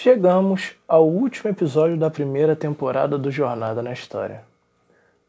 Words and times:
Chegamos 0.00 0.76
ao 0.86 1.08
último 1.08 1.50
episódio 1.50 1.96
da 1.96 2.08
primeira 2.08 2.54
temporada 2.54 3.18
do 3.18 3.32
Jornada 3.32 3.82
na 3.82 3.92
História. 3.92 4.44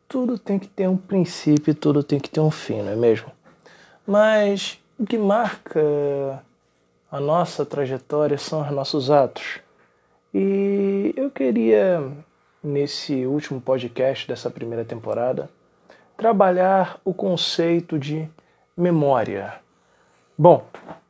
Tudo 0.08 0.38
tem 0.38 0.60
que 0.60 0.68
ter 0.68 0.88
um 0.88 0.96
princípio 0.96 1.72
e 1.72 1.74
tudo 1.74 2.04
tem 2.04 2.20
que 2.20 2.30
ter 2.30 2.40
um 2.40 2.52
fim, 2.52 2.84
não 2.84 2.92
é 2.92 2.96
mesmo? 2.96 3.32
Mas 4.06 4.80
o 5.00 5.08
que 5.08 5.18
marca 5.18 6.44
a 7.12 7.20
nossa 7.20 7.66
trajetória 7.66 8.38
são 8.38 8.62
os 8.62 8.70
nossos 8.70 9.10
atos. 9.10 9.60
E 10.32 11.16
eu 11.18 11.32
queria, 11.32 12.08
nesse 12.64 13.26
último 13.26 13.60
podcast 13.60 14.28
dessa 14.28 14.52
primeira 14.52 14.86
temporada, 14.86 15.50
trabalhar 16.16 17.02
o 17.04 17.12
conceito 17.12 17.98
de 17.98 18.30
memória. 18.78 19.52
Bom, 20.38 20.64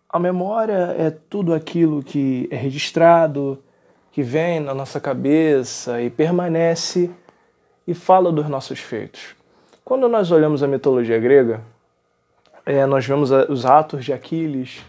a 0.10 0.18
memória 0.18 0.96
é 0.98 1.12
tudo 1.12 1.54
aquilo 1.54 2.02
que 2.02 2.48
é 2.50 2.56
registrado, 2.56 3.62
que 4.12 4.24
vem 4.24 4.60
na 4.60 4.74
nossa 4.74 5.00
cabeça 5.00 6.02
e 6.02 6.10
permanece 6.10 7.12
e 7.86 7.94
fala 7.94 8.32
dos 8.32 8.50
nossos 8.50 8.80
feitos. 8.80 9.36
Quando 9.86 10.10
nós 10.10 10.32
olhamos 10.32 10.64
a 10.64 10.68
mitologia 10.68 11.20
grega, 11.20 11.62
é, 12.66 12.86
nós 12.88 13.06
vemos 13.06 13.30
os 13.32 13.66
atos 13.66 14.04
de 14.04 14.12
Aquiles 14.12 14.84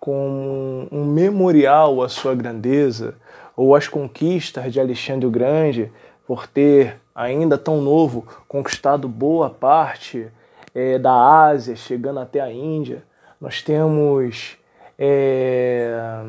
como 0.00 0.88
um 0.90 1.04
memorial 1.04 2.02
à 2.02 2.08
sua 2.08 2.34
grandeza, 2.34 3.14
ou 3.56 3.74
as 3.74 3.88
conquistas 3.88 4.72
de 4.72 4.80
Alexandre 4.80 5.26
o 5.26 5.30
Grande 5.30 5.90
por 6.26 6.46
ter, 6.46 7.00
ainda 7.14 7.56
tão 7.56 7.80
novo, 7.80 8.26
conquistado 8.46 9.08
boa 9.08 9.48
parte 9.48 10.28
é, 10.74 10.98
da 10.98 11.12
Ásia, 11.12 11.74
chegando 11.76 12.20
até 12.20 12.40
a 12.40 12.52
Índia. 12.52 13.02
Nós 13.40 13.62
temos 13.62 14.56
é, 14.98 16.22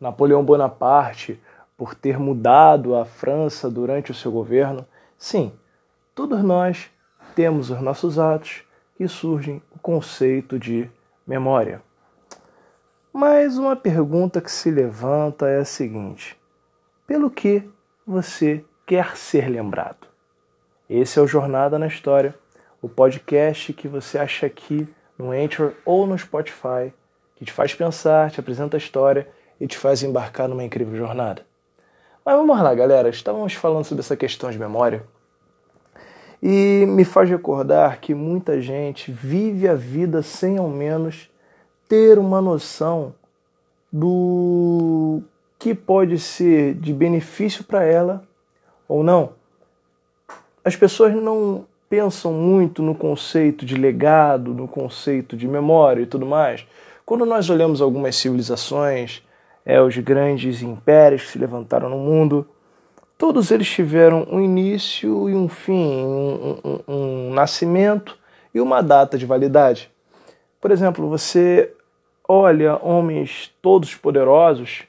Napoleão 0.00 0.44
Bonaparte 0.44 1.40
por 1.76 1.94
ter 1.94 2.18
mudado 2.18 2.96
a 2.96 3.04
França 3.04 3.70
durante 3.70 4.10
o 4.10 4.14
seu 4.14 4.30
governo. 4.30 4.86
Sim, 5.16 5.52
todos 6.14 6.42
nós 6.42 6.90
temos 7.34 7.70
os 7.70 7.80
nossos 7.80 8.18
atos 8.18 8.62
que 8.96 9.08
surgem 9.08 9.62
o 9.74 9.78
conceito 9.78 10.58
de 10.58 10.90
memória. 11.26 11.80
Mas 13.12 13.56
uma 13.56 13.74
pergunta 13.74 14.40
que 14.40 14.50
se 14.50 14.70
levanta 14.70 15.48
é 15.48 15.60
a 15.60 15.64
seguinte: 15.64 16.38
pelo 17.06 17.30
que 17.30 17.68
você 18.06 18.64
quer 18.84 19.16
ser 19.16 19.48
lembrado? 19.48 20.06
Esse 20.90 21.18
é 21.18 21.22
o 21.22 21.26
Jornada 21.26 21.78
na 21.78 21.86
História, 21.86 22.34
o 22.82 22.88
podcast 22.88 23.72
que 23.72 23.88
você 23.88 24.18
acha 24.18 24.46
aqui 24.46 24.88
no 25.18 25.32
Anchor 25.32 25.72
ou 25.84 26.06
no 26.06 26.16
Spotify, 26.16 26.92
que 27.34 27.44
te 27.44 27.52
faz 27.52 27.74
pensar, 27.74 28.30
te 28.30 28.40
apresenta 28.40 28.76
a 28.76 28.78
história 28.78 29.28
e 29.60 29.66
te 29.66 29.76
faz 29.76 30.02
embarcar 30.02 30.48
numa 30.48 30.64
incrível 30.64 30.96
jornada. 30.96 31.44
Mas 32.24 32.36
vamos 32.36 32.60
lá, 32.60 32.74
galera. 32.74 33.08
Estávamos 33.08 33.54
falando 33.54 33.84
sobre 33.84 34.00
essa 34.00 34.16
questão 34.16 34.50
de 34.50 34.58
memória 34.58 35.04
e 36.42 36.84
me 36.86 37.04
faz 37.04 37.28
recordar 37.28 38.00
que 38.00 38.14
muita 38.14 38.60
gente 38.60 39.10
vive 39.10 39.68
a 39.68 39.74
vida 39.74 40.22
sem 40.22 40.58
ao 40.58 40.68
menos 40.68 41.28
ter 41.88 42.18
uma 42.18 42.40
noção 42.40 43.14
do 43.90 45.22
que 45.58 45.74
pode 45.74 46.18
ser 46.18 46.74
de 46.74 46.92
benefício 46.92 47.64
para 47.64 47.82
ela 47.82 48.22
ou 48.86 49.02
não. 49.02 49.32
As 50.64 50.76
pessoas 50.76 51.14
não 51.14 51.66
pensam 51.88 52.32
muito 52.32 52.82
no 52.82 52.94
conceito 52.94 53.64
de 53.64 53.74
legado, 53.74 54.52
no 54.52 54.68
conceito 54.68 55.36
de 55.36 55.48
memória 55.48 56.02
e 56.02 56.06
tudo 56.06 56.26
mais. 56.26 56.66
Quando 57.04 57.24
nós 57.24 57.48
olhamos 57.48 57.80
algumas 57.80 58.16
civilizações, 58.16 59.22
é, 59.64 59.80
os 59.80 59.96
grandes 59.96 60.62
impérios 60.62 61.22
que 61.22 61.30
se 61.32 61.38
levantaram 61.38 61.88
no 61.88 61.98
mundo, 61.98 62.46
todos 63.16 63.50
eles 63.50 63.68
tiveram 63.68 64.26
um 64.30 64.40
início 64.40 65.28
e 65.30 65.34
um 65.34 65.48
fim, 65.48 65.72
um, 65.72 66.58
um, 66.64 66.94
um 66.94 67.32
nascimento 67.32 68.18
e 68.54 68.60
uma 68.60 68.82
data 68.82 69.16
de 69.16 69.24
validade. 69.24 69.90
Por 70.60 70.70
exemplo, 70.70 71.08
você 71.08 71.72
olha 72.28 72.78
homens 72.82 73.50
todos 73.62 73.94
poderosos 73.94 74.82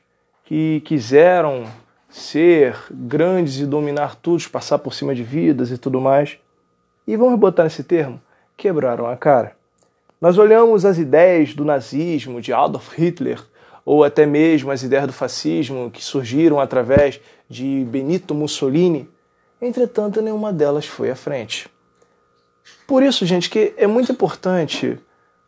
que 0.44 0.82
quiseram 0.82 1.64
ser 2.10 2.76
grandes 2.92 3.60
e 3.60 3.66
dominar 3.66 4.16
tudo, 4.16 4.50
passar 4.50 4.80
por 4.80 4.94
cima 4.94 5.16
de 5.16 5.24
vidas 5.24 5.72
e 5.72 5.78
tudo 5.78 6.02
mais 6.02 6.38
e 7.10 7.16
vamos 7.16 7.40
botar 7.40 7.64
nesse 7.64 7.84
termo, 7.84 8.22
quebraram 8.56 9.08
a 9.08 9.18
cara. 9.18 9.56
Nós 10.22 10.38
olhamos 10.38 10.86
as 10.86 11.00
ideias 11.00 11.56
do 11.56 11.66
nazismo, 11.66 12.40
de 12.40 12.54
Adolf 12.54 12.94
Hitler, 12.96 13.44
ou 13.84 14.04
até 14.04 14.28
mesmo 14.28 14.70
as 14.70 14.84
ideias 14.84 15.08
do 15.08 15.14
fascismo 15.14 15.90
que 15.90 16.04
surgiram 16.04 16.60
através 16.60 17.20
de 17.50 17.84
Benito 17.90 18.36
Mussolini, 18.36 19.10
entretanto, 19.60 20.22
nenhuma 20.22 20.54
delas 20.54 20.86
foi 20.86 21.10
à 21.10 21.16
frente. 21.16 21.68
Por 22.86 23.02
isso, 23.02 23.26
gente, 23.26 23.50
que 23.50 23.74
é 23.76 23.88
muito 23.88 24.12
importante 24.12 25.00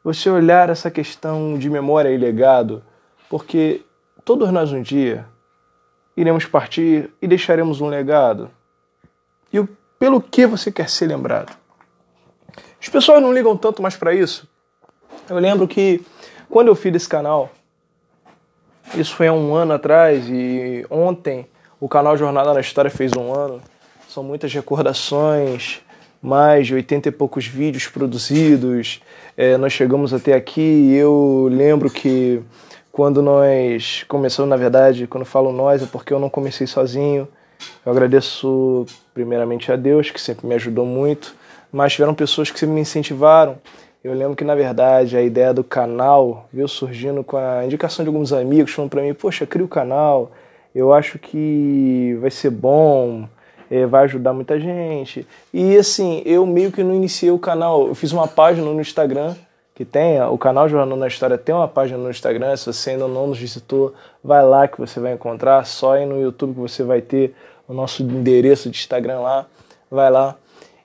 você 0.03 0.31
olhar 0.31 0.67
essa 0.67 0.89
questão 0.89 1.59
de 1.59 1.69
memória 1.69 2.09
e 2.09 2.17
legado, 2.17 2.81
porque 3.29 3.83
todos 4.25 4.51
nós 4.51 4.71
um 4.71 4.81
dia 4.81 5.27
iremos 6.17 6.43
partir 6.43 7.11
e 7.21 7.27
deixaremos 7.27 7.81
um 7.81 7.87
legado. 7.87 8.49
E 9.53 9.59
o 9.59 9.69
pelo 10.01 10.19
que 10.19 10.47
você 10.47 10.71
quer 10.71 10.89
ser 10.89 11.05
lembrado. 11.05 11.55
As 12.81 12.89
pessoas 12.89 13.21
não 13.21 13.31
ligam 13.31 13.55
tanto 13.55 13.83
mais 13.83 13.95
para 13.95 14.15
isso. 14.15 14.49
Eu 15.29 15.37
lembro 15.37 15.67
que 15.67 16.03
quando 16.49 16.69
eu 16.69 16.75
fiz 16.75 16.95
esse 16.95 17.07
canal, 17.07 17.51
isso 18.95 19.15
foi 19.15 19.27
há 19.27 19.33
um 19.33 19.53
ano 19.53 19.73
atrás 19.73 20.27
e 20.27 20.83
ontem 20.89 21.45
o 21.79 21.87
canal 21.87 22.17
Jornada 22.17 22.51
na 22.51 22.61
História 22.61 22.89
fez 22.89 23.11
um 23.15 23.31
ano. 23.31 23.61
São 24.09 24.23
muitas 24.23 24.51
recordações, 24.51 25.81
mais 26.19 26.65
de 26.65 26.73
80 26.73 27.09
e 27.09 27.11
poucos 27.11 27.45
vídeos 27.45 27.85
produzidos. 27.85 29.03
É, 29.37 29.55
nós 29.55 29.71
chegamos 29.71 30.15
até 30.15 30.33
aqui 30.33 30.61
e 30.61 30.95
eu 30.95 31.47
lembro 31.51 31.91
que 31.91 32.41
quando 32.91 33.21
nós 33.21 34.03
começamos, 34.07 34.49
na 34.49 34.57
verdade, 34.57 35.05
quando 35.05 35.25
falo 35.25 35.51
nós 35.51 35.83
é 35.83 35.85
porque 35.85 36.11
eu 36.11 36.17
não 36.19 36.27
comecei 36.27 36.65
sozinho. 36.65 37.27
Eu 37.85 37.91
agradeço 37.91 38.85
primeiramente 39.13 39.71
a 39.71 39.75
Deus, 39.75 40.09
que 40.09 40.19
sempre 40.19 40.47
me 40.47 40.55
ajudou 40.55 40.85
muito, 40.85 41.35
mas 41.71 41.93
tiveram 41.93 42.13
pessoas 42.13 42.51
que 42.51 42.59
sempre 42.59 42.75
me 42.75 42.81
incentivaram. 42.81 43.57
Eu 44.03 44.13
lembro 44.13 44.35
que, 44.35 44.43
na 44.43 44.55
verdade, 44.55 45.15
a 45.15 45.21
ideia 45.21 45.53
do 45.53 45.63
canal 45.63 46.47
veio 46.51 46.67
surgindo 46.67 47.23
com 47.23 47.37
a 47.37 47.65
indicação 47.65 48.03
de 48.03 48.09
alguns 48.09 48.33
amigos, 48.33 48.71
falando 48.71 48.89
para 48.89 49.01
mim: 49.01 49.13
Poxa, 49.13 49.45
cria 49.45 49.63
o 49.63 49.67
canal, 49.67 50.31
eu 50.73 50.91
acho 50.93 51.19
que 51.19 52.17
vai 52.19 52.31
ser 52.31 52.49
bom, 52.49 53.27
é, 53.69 53.85
vai 53.85 54.05
ajudar 54.05 54.33
muita 54.33 54.59
gente. 54.59 55.27
E 55.53 55.77
assim, 55.77 56.21
eu 56.25 56.45
meio 56.45 56.71
que 56.71 56.83
não 56.83 56.95
iniciei 56.95 57.31
o 57.31 57.39
canal, 57.39 57.87
eu 57.87 57.95
fiz 57.95 58.11
uma 58.11 58.27
página 58.27 58.65
no 58.65 58.81
Instagram 58.81 59.35
que 59.73 59.85
tem, 59.85 60.21
o 60.21 60.37
canal 60.37 60.67
Jornal 60.67 60.97
na 60.97 61.07
História 61.07 61.37
tem 61.37 61.55
uma 61.55 61.67
página 61.67 61.97
no 61.97 62.09
Instagram, 62.09 62.55
se 62.57 62.65
você 62.71 62.91
ainda 62.91 63.07
não 63.07 63.27
nos 63.27 63.39
visitou, 63.39 63.93
vai 64.23 64.43
lá 64.45 64.67
que 64.67 64.77
você 64.77 64.99
vai 64.99 65.13
encontrar, 65.13 65.65
só 65.65 65.93
aí 65.93 66.05
no 66.05 66.21
YouTube 66.21 66.53
que 66.53 66.59
você 66.59 66.83
vai 66.83 67.01
ter 67.01 67.33
o 67.67 67.73
nosso 67.73 68.03
endereço 68.03 68.69
de 68.69 68.77
Instagram 68.77 69.21
lá, 69.21 69.45
vai 69.89 70.11
lá. 70.11 70.35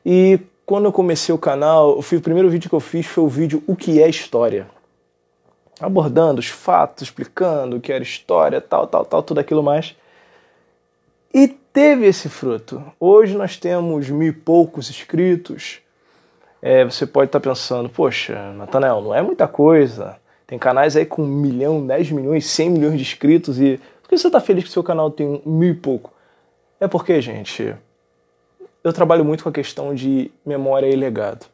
E 0.04 0.38
quando 0.64 0.84
eu 0.84 0.92
comecei 0.92 1.34
o 1.34 1.38
canal, 1.38 1.98
o 1.98 2.20
primeiro 2.20 2.48
vídeo 2.48 2.69
que 2.69 2.75
eu 2.75 2.80
fiz 2.80 3.06
foi 3.06 3.25
o 3.25 3.28
vídeo 3.28 3.62
O 3.66 3.75
que 3.75 4.00
é 4.00 4.08
História. 4.08 4.66
Abordando 5.80 6.41
os 6.41 6.48
fatos, 6.48 7.02
explicando 7.02 7.76
o 7.76 7.80
que 7.80 7.92
era 7.92 8.02
história, 8.02 8.60
tal, 8.60 8.86
tal, 8.86 9.04
tal, 9.04 9.22
tudo 9.22 9.41
aquilo 9.41 9.62
mais. 9.62 9.94
E 11.34 11.48
teve 11.48 12.06
esse 12.06 12.28
fruto. 12.28 12.82
Hoje 12.98 13.36
nós 13.36 13.58
temos 13.58 14.08
mil 14.08 14.28
e 14.28 14.32
poucos 14.32 14.88
inscritos. 14.88 15.80
É, 16.69 16.84
você 16.84 17.06
pode 17.06 17.28
estar 17.28 17.38
pensando, 17.38 17.88
poxa, 17.88 18.53
Natanel, 18.54 19.00
não 19.00 19.15
é 19.15 19.22
muita 19.22 19.47
coisa. 19.47 20.16
Tem 20.49 20.59
canais 20.59 20.97
aí 20.97 21.06
com 21.06 21.22
um 21.22 21.27
milhão, 21.28 21.87
dez 21.87 22.10
milhões, 22.10 22.44
cem 22.44 22.69
milhões 22.69 22.97
de 22.97 23.03
inscritos 23.03 23.60
e 23.60 23.81
por 24.03 24.09
que 24.09 24.19
você 24.19 24.26
está 24.26 24.40
feliz 24.40 24.64
que 24.64 24.70
seu 24.70 24.82
canal 24.82 25.08
tem 25.08 25.40
mil 25.46 25.70
e 25.70 25.75
pouco? 25.75 26.12
É 26.81 26.88
porque, 26.88 27.20
gente, 27.20 27.73
eu 28.82 28.93
trabalho 28.93 29.25
muito 29.25 29.44
com 29.44 29.49
a 29.49 29.52
questão 29.52 29.94
de 29.94 30.29
memória 30.44 30.88
e 30.88 30.96
legado. 30.96 31.46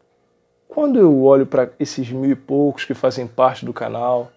Quando 0.66 0.98
eu 0.98 1.22
olho 1.24 1.44
para 1.44 1.68
esses 1.78 2.10
mil 2.10 2.30
e 2.30 2.34
poucos 2.34 2.86
que 2.86 2.94
fazem 2.94 3.26
parte 3.26 3.66
do 3.66 3.72
canal 3.74 4.32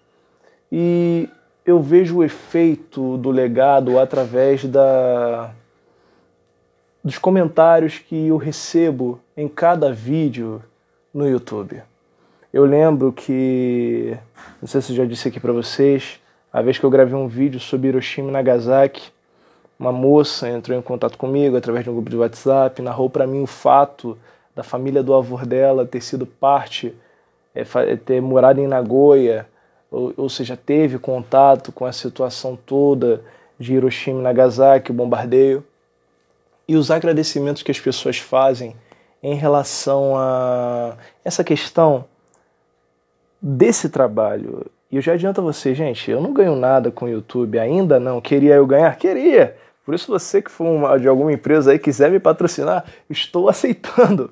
e 0.70 1.26
eu 1.64 1.80
vejo 1.80 2.18
o 2.18 2.22
efeito 2.22 3.16
do 3.16 3.30
legado 3.30 3.98
através 3.98 4.62
da 4.66 5.54
dos 7.06 7.18
comentários 7.18 8.00
que 8.00 8.26
eu 8.26 8.36
recebo 8.36 9.20
em 9.36 9.46
cada 9.46 9.92
vídeo 9.92 10.60
no 11.16 11.26
YouTube. 11.26 11.82
Eu 12.52 12.66
lembro 12.66 13.10
que, 13.10 14.16
não 14.60 14.68
sei 14.68 14.82
se 14.82 14.92
eu 14.92 14.96
já 14.96 15.04
disse 15.06 15.28
aqui 15.28 15.40
para 15.40 15.52
vocês, 15.52 16.20
a 16.52 16.60
vez 16.60 16.78
que 16.78 16.84
eu 16.84 16.90
gravei 16.90 17.14
um 17.14 17.26
vídeo 17.26 17.58
sobre 17.58 17.88
Hiroshima 17.88 18.28
e 18.28 18.32
Nagasaki, 18.32 19.10
uma 19.78 19.90
moça 19.90 20.48
entrou 20.48 20.78
em 20.78 20.82
contato 20.82 21.16
comigo 21.16 21.56
através 21.56 21.84
de 21.84 21.90
um 21.90 21.94
grupo 21.94 22.10
de 22.10 22.16
WhatsApp, 22.16 22.82
narrou 22.82 23.08
para 23.08 23.26
mim 23.26 23.42
o 23.42 23.46
fato 23.46 24.16
da 24.54 24.62
família 24.62 25.02
do 25.02 25.14
avô 25.14 25.38
dela 25.38 25.86
ter 25.86 26.02
sido 26.02 26.26
parte, 26.26 26.94
é, 27.54 27.64
ter 27.96 28.20
morado 28.20 28.60
em 28.60 28.66
Nagoya, 28.66 29.46
ou, 29.90 30.12
ou, 30.18 30.28
seja, 30.28 30.56
teve 30.56 30.98
contato 30.98 31.72
com 31.72 31.86
a 31.86 31.92
situação 31.92 32.56
toda 32.56 33.22
de 33.58 33.72
Hiroshima 33.74 34.20
e 34.20 34.22
Nagasaki, 34.22 34.90
o 34.90 34.94
bombardeio, 34.94 35.64
e 36.68 36.76
os 36.76 36.90
agradecimentos 36.90 37.62
que 37.62 37.70
as 37.70 37.80
pessoas 37.80 38.18
fazem 38.18 38.76
em 39.26 39.34
relação 39.34 40.16
a 40.16 40.96
essa 41.24 41.42
questão 41.42 42.04
desse 43.42 43.88
trabalho. 43.88 44.64
E 44.88 44.94
eu 44.94 45.02
já 45.02 45.14
adianto 45.14 45.40
a 45.40 45.44
você, 45.44 45.74
gente, 45.74 46.08
eu 46.08 46.20
não 46.20 46.32
ganho 46.32 46.54
nada 46.54 46.92
com 46.92 47.06
o 47.06 47.08
YouTube, 47.08 47.58
ainda 47.58 47.98
não. 47.98 48.20
Queria 48.20 48.54
eu 48.54 48.64
ganhar? 48.64 48.96
Queria! 48.96 49.56
Por 49.84 49.96
isso 49.96 50.12
você 50.12 50.40
que 50.40 50.48
for 50.48 50.68
uma, 50.68 50.96
de 50.96 51.08
alguma 51.08 51.32
empresa 51.32 51.72
aí 51.72 51.78
quiser 51.78 52.08
me 52.08 52.20
patrocinar, 52.20 52.84
estou 53.10 53.48
aceitando. 53.50 54.30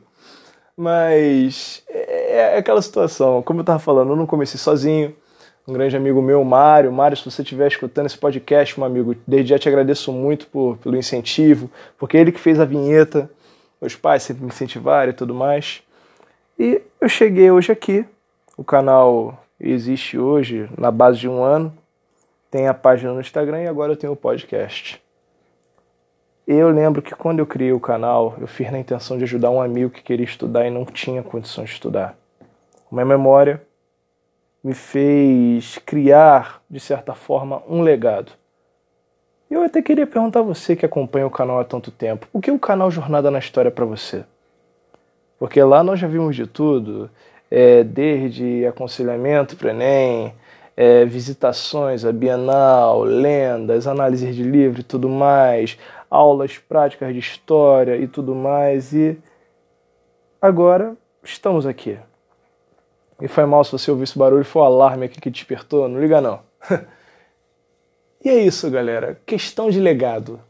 Mas 0.77 1.83
é, 1.89 2.55
é 2.55 2.57
aquela 2.57 2.81
situação, 2.81 3.43
como 3.43 3.61
eu 3.61 3.63
estava 3.63 3.81
falando, 3.81 4.11
eu 4.11 4.17
não 4.17 4.27
comecei 4.27 4.61
sozinho. 4.61 5.13
Um 5.67 5.73
grande 5.73 5.97
amigo 5.97 6.23
meu, 6.23 6.45
Mário. 6.45 6.93
Mário, 6.93 7.17
se 7.17 7.25
você 7.25 7.43
estiver 7.43 7.67
escutando 7.67 8.07
esse 8.07 8.19
podcast, 8.19 8.79
meu 8.79 8.87
amigo, 8.87 9.17
desde 9.27 9.51
já 9.51 9.59
te 9.59 9.69
agradeço 9.69 10.13
muito 10.13 10.47
por, 10.47 10.77
pelo 10.77 10.97
incentivo, 10.97 11.69
porque 11.99 12.17
é 12.17 12.21
ele 12.21 12.31
que 12.31 12.39
fez 12.39 12.61
a 12.61 12.65
vinheta, 12.65 13.29
meus 13.81 13.97
pais 13.97 14.23
sempre 14.23 14.43
me 14.43 14.49
incentivaram 14.49 15.11
e 15.11 15.15
tudo 15.15 15.35
mais. 15.35 15.83
E 16.59 16.81
eu 17.01 17.09
cheguei 17.09 17.51
hoje 17.51 17.73
aqui, 17.73 18.05
o 18.57 18.65
canal 18.65 19.45
existe 19.59 20.19
hoje 20.19 20.69
na 20.79 20.91
base 20.91 21.19
de 21.19 21.29
um 21.29 21.43
ano, 21.43 21.73
tem 22.51 22.69
a 22.69 22.75
página 22.75 23.13
no 23.13 23.21
Instagram 23.21 23.63
e 23.63 23.67
agora 23.67 23.93
eu 23.93 23.97
tenho 23.97 24.13
o 24.13 24.17
podcast. 24.17 25.03
Eu 26.47 26.69
lembro 26.69 27.01
que 27.01 27.15
quando 27.15 27.39
eu 27.39 27.47
criei 27.47 27.73
o 27.73 27.81
canal, 27.81 28.35
eu 28.39 28.47
fiz 28.47 28.71
na 28.71 28.79
intenção 28.79 29.17
de 29.17 29.25
ajudar 29.25 29.51
um 29.51 29.63
amigo 29.63 29.91
que 29.91 30.03
queria 30.03 30.27
estudar 30.27 30.67
e 30.67 30.71
não 30.71 30.85
tinha 30.85 31.23
condições 31.23 31.71
de 31.71 31.75
estudar. 31.75 32.17
Uma 32.91 33.05
memória 33.05 33.63
me 34.63 34.75
fez 34.75 35.79
criar, 35.85 36.63
de 36.71 36.79
certa 36.79 37.15
forma, 37.15 37.63
um 37.69 37.83
legado. 37.83 38.33
Eu 39.51 39.63
até 39.63 39.83
queria 39.83 40.07
perguntar 40.07 40.41
a 40.41 40.43
você 40.43 40.75
que 40.75 40.87
acompanha 40.87 41.27
o 41.27 41.31
canal 41.31 41.61
há 41.61 41.65
tanto 41.65 41.91
tempo, 41.91 42.27
o 42.33 42.41
que 42.41 42.51
é 42.51 42.53
o 42.53 42.59
canal 42.59 42.91
Jornada 42.91 43.31
na 43.31 43.39
História 43.39 43.71
para 43.71 43.85
você? 43.85 44.25
Porque 45.39 45.63
lá 45.63 45.83
nós 45.83 46.01
já 46.01 46.09
vimos 46.09 46.35
de 46.35 46.47
tudo, 46.47 47.11
é, 47.51 47.85
desde 47.85 48.67
aconselhamento 48.67 49.57
para 49.57 49.71
Enem, 49.71 50.35
é, 50.77 51.05
visitações 51.05 52.05
a 52.05 52.13
Bienal, 52.13 53.03
lendas, 53.03 53.87
análises 53.87 54.35
de 54.35 54.43
livro 54.43 54.81
e 54.81 54.85
tudo 54.85 55.09
mais, 55.09 55.79
aulas 56.11 56.59
práticas 56.59 57.13
de 57.13 57.19
história 57.19 57.97
e 57.97 58.09
tudo 58.09 58.35
mais. 58.35 58.93
E 58.93 59.19
agora 60.41 60.97
estamos 61.23 61.67
aqui. 61.67 61.99
E 63.21 63.29
foi 63.29 63.45
mal 63.45 63.63
se 63.63 63.73
você 63.73 63.91
ouvir 63.91 64.05
esse 64.05 64.19
barulho, 64.19 64.45
foi 64.45 64.63
o 64.63 64.65
alarme 64.65 65.07
aqui 65.07 65.21
que 65.21 65.31
despertou, 65.31 65.89
não 65.89 66.01
liga 66.01 66.21
não. 66.21 66.41
e 68.25 68.29
é 68.29 68.39
isso, 68.39 68.71
galera. 68.71 69.21
Questão 69.27 69.71
de 69.71 69.79
legado. 69.79 70.41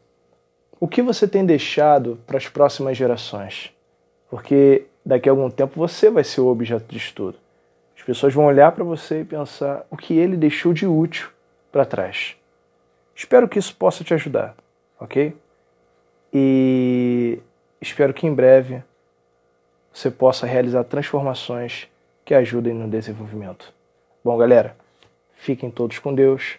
O 0.79 0.87
que 0.87 1.03
você 1.03 1.27
tem 1.27 1.45
deixado 1.45 2.19
para 2.27 2.39
as 2.39 2.49
próximas 2.49 2.97
gerações? 2.97 3.73
Porque 4.31 4.87
daqui 5.05 5.29
a 5.29 5.33
algum 5.33 5.51
tempo 5.51 5.73
você 5.77 6.11
vai 6.11 6.25
ser 6.25 6.41
o 6.41 6.49
objeto 6.49 6.87
de 6.89 6.97
estudo. 6.97 7.39
As 7.97 8.03
pessoas 8.03 8.33
vão 8.35 8.47
olhar 8.47 8.73
para 8.73 8.85
você 8.85 9.21
e 9.21 9.25
pensar 9.25 9.87
o 9.91 9.97
que 9.97 10.15
ele 10.15 10.37
deixou 10.37 10.73
de 10.73 10.87
útil 10.87 11.29
para 11.73 11.85
trás. 11.85 12.37
Espero 13.15 13.49
que 13.49 13.59
isso 13.59 13.75
possa 13.77 14.05
te 14.05 14.13
ajudar, 14.15 14.55
ok? 14.99 15.35
e 16.35 17.39
espero 17.81 18.13
que 18.13 18.27
em 18.27 18.35
breve 18.35 18.83
você 19.93 20.11
possa 20.11 20.45
realizar 20.45 20.83
transformações 20.83 21.87
que 22.25 22.35
ajudem 22.35 22.75
no 22.75 22.89
desenvolvimento. 22.89 23.73
Bom, 24.25 24.37
galera, 24.37 24.77
fiquem 25.35 25.71
todos 25.71 26.01
com 26.01 26.13
Deus. 26.13 26.59